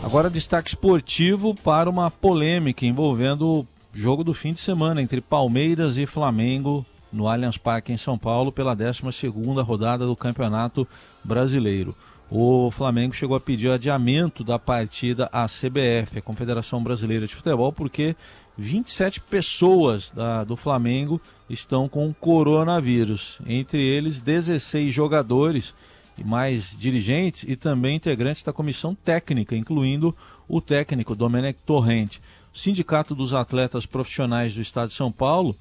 Agora 0.02 0.30
destaque 0.30 0.70
esportivo 0.70 1.54
para 1.54 1.88
uma 1.88 2.10
polêmica 2.10 2.86
envolvendo 2.86 3.46
o 3.46 3.66
jogo 3.92 4.24
do 4.24 4.32
fim 4.32 4.54
de 4.54 4.60
semana 4.60 5.02
entre 5.02 5.20
Palmeiras 5.20 5.98
e 5.98 6.06
Flamengo 6.06 6.86
no 7.12 7.28
Allianz 7.28 7.58
Parque 7.58 7.92
em 7.92 7.98
São 7.98 8.16
Paulo 8.16 8.50
pela 8.50 8.74
12ª 8.74 9.62
rodada 9.62 10.06
do 10.06 10.16
Campeonato 10.16 10.88
Brasileiro. 11.22 11.94
o 12.30 12.70
Flamengo 12.70 13.14
chegou 13.14 13.36
a 13.36 13.40
pedir 13.40 13.70
adiamento 13.70 14.42
da 14.42 14.58
partida 14.58 15.28
à 15.32 15.46
CBF, 15.46 16.18
a 16.18 16.22
Confederação 16.22 16.82
Brasileira 16.82 17.26
de 17.26 17.34
Futebol, 17.34 17.70
porque 17.70 18.16
27 18.56 19.20
pessoas 19.20 20.10
da, 20.10 20.44
do 20.44 20.56
Flamengo 20.56 21.20
estão 21.48 21.88
com 21.88 22.14
coronavírus, 22.14 23.38
entre 23.46 23.82
eles 23.82 24.18
16 24.18 24.94
jogadores 24.94 25.74
mais 26.24 26.76
dirigentes 26.78 27.44
e 27.48 27.56
também 27.56 27.96
integrantes 27.96 28.42
da 28.42 28.52
comissão 28.52 28.94
técnica, 28.94 29.56
incluindo 29.56 30.14
o 30.48 30.60
técnico 30.60 31.14
Domenech 31.14 31.58
Torrente. 31.64 32.20
O 32.52 32.58
Sindicato 32.58 33.14
dos 33.14 33.32
Atletas 33.32 33.86
Profissionais 33.86 34.54
do 34.54 34.60
Estado 34.60 34.88
de 34.88 34.94
São 34.94 35.12
Paulo 35.12 35.54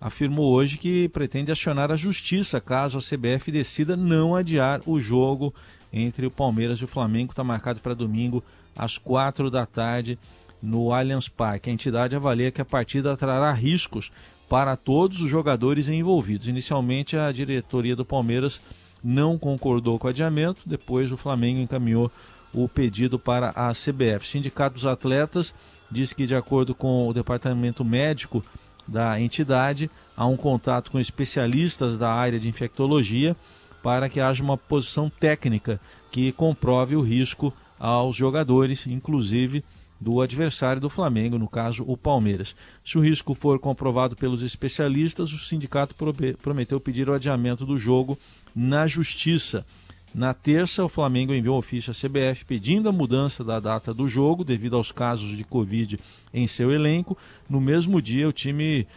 afirmou 0.00 0.50
hoje 0.52 0.78
que 0.78 1.08
pretende 1.08 1.52
acionar 1.52 1.90
a 1.92 1.96
justiça 1.96 2.60
caso 2.60 2.98
a 2.98 3.02
CBF 3.02 3.52
decida 3.52 3.96
não 3.96 4.34
adiar 4.34 4.80
o 4.86 4.98
jogo 4.98 5.54
entre 5.92 6.26
o 6.26 6.30
Palmeiras 6.30 6.78
e 6.78 6.84
o 6.84 6.88
Flamengo, 6.88 7.32
está 7.32 7.44
marcado 7.44 7.80
para 7.80 7.94
domingo 7.94 8.42
às 8.74 8.96
quatro 8.96 9.50
da 9.50 9.66
tarde 9.66 10.18
no 10.62 10.92
Allianz 10.92 11.28
Parque. 11.28 11.68
A 11.68 11.72
entidade 11.72 12.16
avalia 12.16 12.50
que 12.50 12.60
a 12.60 12.64
partida 12.64 13.16
trará 13.16 13.52
riscos 13.52 14.10
para 14.48 14.76
todos 14.76 15.20
os 15.20 15.28
jogadores 15.28 15.88
envolvidos. 15.88 16.48
Inicialmente, 16.48 17.16
a 17.16 17.30
diretoria 17.30 17.94
do 17.94 18.04
Palmeiras 18.04 18.60
não 19.02 19.38
concordou 19.38 19.98
com 19.98 20.06
o 20.06 20.10
adiamento, 20.10 20.62
depois 20.66 21.10
o 21.10 21.16
Flamengo 21.16 21.60
encaminhou 21.60 22.10
o 22.52 22.68
pedido 22.68 23.18
para 23.18 23.50
a 23.50 23.72
CBF. 23.72 24.24
O 24.24 24.28
Sindicato 24.28 24.74
dos 24.74 24.86
Atletas 24.86 25.54
diz 25.90 26.12
que, 26.12 26.26
de 26.26 26.34
acordo 26.34 26.74
com 26.74 27.08
o 27.08 27.12
departamento 27.12 27.84
médico 27.84 28.44
da 28.86 29.20
entidade, 29.20 29.90
há 30.16 30.26
um 30.26 30.36
contato 30.36 30.90
com 30.90 30.98
especialistas 30.98 31.96
da 31.96 32.12
área 32.12 32.38
de 32.38 32.48
infectologia 32.48 33.36
para 33.82 34.08
que 34.08 34.20
haja 34.20 34.42
uma 34.42 34.56
posição 34.56 35.08
técnica 35.08 35.80
que 36.10 36.32
comprove 36.32 36.96
o 36.96 37.00
risco 37.00 37.52
aos 37.78 38.16
jogadores, 38.16 38.86
inclusive 38.86 39.64
do 40.00 40.20
adversário 40.20 40.80
do 40.80 40.88
Flamengo, 40.88 41.38
no 41.38 41.46
caso 41.46 41.84
o 41.86 41.96
Palmeiras. 41.96 42.56
Se 42.84 42.96
o 42.96 43.02
risco 43.02 43.34
for 43.34 43.58
comprovado 43.58 44.16
pelos 44.16 44.42
especialistas, 44.42 45.32
o 45.32 45.38
sindicato 45.38 45.94
prometeu 46.40 46.80
pedir 46.80 47.08
o 47.08 47.12
adiamento 47.12 47.66
do 47.66 47.78
jogo 47.78 48.18
na 48.54 48.86
justiça. 48.86 49.66
Na 50.12 50.34
terça, 50.34 50.84
o 50.84 50.88
Flamengo 50.88 51.32
enviou 51.32 51.54
um 51.54 51.58
ofício 51.58 51.92
à 51.92 51.94
CBF 51.94 52.44
pedindo 52.44 52.88
a 52.88 52.92
mudança 52.92 53.44
da 53.44 53.60
data 53.60 53.94
do 53.94 54.08
jogo 54.08 54.42
devido 54.42 54.76
aos 54.76 54.90
casos 54.90 55.36
de 55.36 55.44
Covid 55.44 56.00
em 56.34 56.46
seu 56.46 56.72
elenco. 56.72 57.16
No 57.48 57.60
mesmo 57.60 58.02
dia, 58.02 58.28
o 58.28 58.32
time 58.32 58.88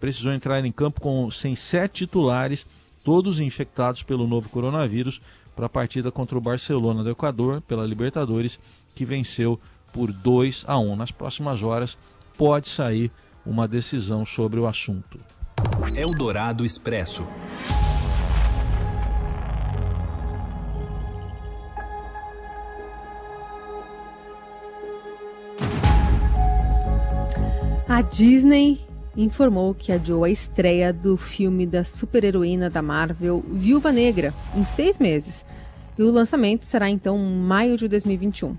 precisou 0.00 0.32
entrar 0.32 0.64
em 0.64 0.72
campo 0.72 1.00
com 1.00 1.30
sem 1.30 1.54
sete 1.54 2.06
titulares, 2.06 2.64
todos 3.04 3.38
infectados 3.38 4.02
pelo 4.02 4.26
novo 4.26 4.48
coronavírus, 4.48 5.20
para 5.54 5.66
a 5.66 5.68
partida 5.68 6.10
contra 6.10 6.38
o 6.38 6.40
Barcelona 6.40 7.04
do 7.04 7.10
Equador 7.10 7.60
pela 7.60 7.86
Libertadores, 7.86 8.58
que 8.94 9.04
venceu 9.04 9.60
por 9.92 10.12
2 10.12 10.64
a 10.66 10.78
1. 10.78 10.96
Nas 10.96 11.10
próximas 11.10 11.62
horas 11.62 11.96
pode 12.36 12.68
sair 12.68 13.10
uma 13.44 13.68
decisão 13.68 14.24
sobre 14.24 14.58
o 14.58 14.66
assunto. 14.66 15.20
Eldorado 15.94 16.64
Expresso. 16.64 17.26
A 27.88 28.00
Disney 28.00 28.80
informou 29.14 29.74
que 29.74 29.92
adiou 29.92 30.24
a 30.24 30.30
estreia 30.30 30.92
do 30.92 31.16
filme 31.18 31.66
da 31.66 31.84
super-heroína 31.84 32.70
da 32.70 32.80
Marvel, 32.80 33.44
Viúva 33.46 33.92
Negra, 33.92 34.32
em 34.56 34.64
seis 34.64 34.98
meses. 34.98 35.44
E 35.98 36.02
o 36.02 36.10
lançamento 36.10 36.64
será 36.64 36.88
então 36.88 37.18
em 37.18 37.36
maio 37.36 37.76
de 37.76 37.86
2021. 37.88 38.54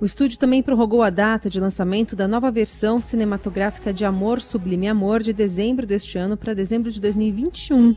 O 0.00 0.04
estúdio 0.04 0.38
também 0.38 0.62
prorrogou 0.62 1.02
a 1.02 1.10
data 1.10 1.50
de 1.50 1.58
lançamento 1.58 2.14
da 2.14 2.28
nova 2.28 2.52
versão 2.52 3.00
cinematográfica 3.00 3.92
de 3.92 4.04
Amor 4.04 4.40
Sublime 4.40 4.86
Amor 4.86 5.20
de 5.20 5.32
dezembro 5.32 5.84
deste 5.84 6.16
ano 6.16 6.36
para 6.36 6.54
dezembro 6.54 6.92
de 6.92 7.00
2021. 7.00 7.96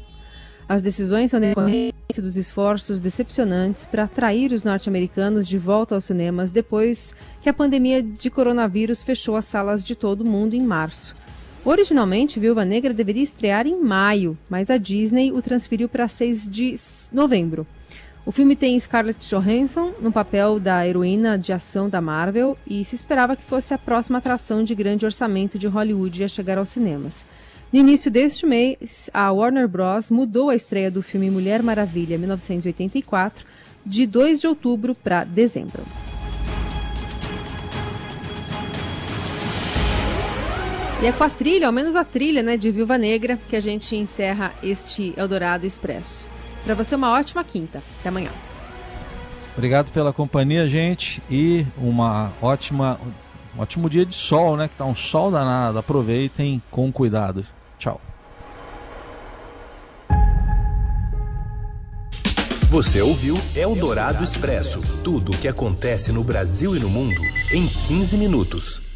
As 0.68 0.82
decisões 0.82 1.30
são 1.30 1.40
decorrência 1.40 1.94
dos 2.18 2.38
esforços 2.38 3.00
decepcionantes 3.00 3.86
para 3.86 4.06
atrair 4.06 4.52
os 4.52 4.64
norte-americanos 4.64 5.48
de 5.48 5.60
volta 5.60 5.94
aos 5.94 6.06
cinemas 6.06 6.50
depois 6.50 7.14
que 7.40 7.50
a 7.50 7.54
pandemia 7.54 8.02
de 8.02 8.32
coronavírus 8.32 9.04
fechou 9.04 9.36
as 9.36 9.46
salas 9.46 9.84
de 9.84 9.96
todo 9.96 10.22
o 10.22 10.28
mundo 10.28 10.56
em 10.56 10.62
março. 10.62 11.16
Originalmente, 11.64 12.40
Viúva 12.40 12.66
Negra 12.66 12.96
deveria 12.96 13.22
estrear 13.22 13.68
em 13.68 13.80
maio, 13.80 14.36
mas 14.50 14.72
a 14.72 14.78
Disney 14.78 15.32
o 15.32 15.40
transferiu 15.40 15.88
para 15.88 16.08
6 16.08 16.50
de 16.50 16.80
novembro. 17.12 17.68
O 18.24 18.32
filme 18.32 18.56
tem 18.56 18.80
Scarlett 18.80 19.28
Johansson 19.28 19.94
no 20.00 20.12
papel 20.12 20.60
da 20.60 20.88
heroína 20.88 21.40
de 21.40 21.52
ação 21.52 21.90
da 21.90 22.00
Marvel 22.00 22.56
e 22.68 22.86
se 22.86 22.96
esperava 22.96 23.36
que 23.36 23.42
fosse 23.42 23.74
a 23.74 23.80
próxima 23.80 24.20
atração 24.20 24.64
de 24.64 24.76
grande 24.76 25.06
orçamento 25.06 25.58
de 25.58 25.68
Hollywood 25.68 26.24
a 26.24 26.28
chegar 26.28 26.60
aos 26.60 26.70
cinemas. 26.70 27.26
No 27.74 27.80
início 27.80 28.12
deste 28.12 28.46
mês, 28.46 29.10
a 29.12 29.32
Warner 29.32 29.68
Bros. 29.68 30.12
mudou 30.12 30.52
a 30.52 30.56
estreia 30.56 30.92
do 30.92 31.02
filme 31.02 31.32
Mulher 31.32 31.64
Maravilha 31.64 32.16
1984 32.18 33.44
de 33.84 34.06
2 34.06 34.42
de 34.42 34.48
outubro 34.48 34.94
para 34.94 35.24
dezembro. 35.24 35.84
E 41.02 41.08
é 41.08 41.12
com 41.12 41.24
a 41.24 41.30
trilha, 41.30 41.66
ao 41.66 41.74
menos 41.74 41.96
a 41.96 42.04
trilha 42.04 42.44
né, 42.44 42.56
de 42.56 42.70
Viúva 42.70 43.00
Negra, 43.00 43.40
que 43.50 43.56
a 43.56 43.60
gente 43.60 43.96
encerra 43.96 44.54
este 44.62 45.16
Eldorado 45.18 45.66
Expresso. 45.66 46.30
Para 46.64 46.76
você, 46.76 46.96
uma 46.96 47.12
ótima 47.12 47.44
quinta. 47.44 47.82
Até 48.00 48.10
amanhã. 48.10 48.32
Obrigado 49.56 49.92
pela 49.92 50.14
companhia, 50.14 50.68
gente, 50.68 51.22
e 51.30 51.66
uma 51.78 52.32
ótima, 52.42 53.00
um 53.56 53.62
ótimo 53.62 53.90
dia 53.90 54.06
de 54.06 54.16
sol, 54.16 54.56
né? 54.56 54.68
Que 54.68 54.76
tá 54.76 54.86
um 54.86 54.96
sol 54.96 55.32
danado. 55.32 55.78
Aproveitem 55.78 56.62
com 56.72 56.92
cuidado. 56.92 57.46
Tchau. 57.78 58.00
Você 62.70 63.02
ouviu 63.02 63.38
Eldorado 63.54 64.24
Expresso 64.24 64.82
tudo 65.04 65.34
o 65.34 65.38
que 65.38 65.50
acontece 65.50 66.14
no 66.14 66.24
Brasil 66.24 66.74
e 66.74 66.80
no 66.80 66.90
mundo 66.90 67.22
em 67.52 67.68
15 67.68 68.16
minutos. 68.16 68.91